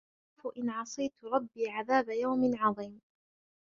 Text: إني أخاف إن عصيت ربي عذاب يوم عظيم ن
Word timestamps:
إني 0.33 0.41
أخاف 0.41 0.53
إن 0.57 0.69
عصيت 0.69 1.13
ربي 1.23 1.69
عذاب 1.69 2.09
يوم 2.09 2.55
عظيم 2.57 2.91
ن 2.91 2.99